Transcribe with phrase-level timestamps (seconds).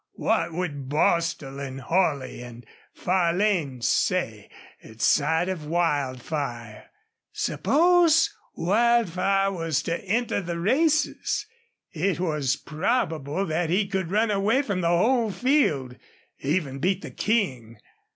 [0.13, 2.65] What would Bostil and Holley and
[2.95, 4.49] Farlane say
[4.83, 6.87] at sight of Wildfire?
[7.31, 11.45] Suppose Wildfire was to enter the races!
[11.91, 15.97] It was probable that he could run away from the whole field
[16.39, 17.77] even beat the King.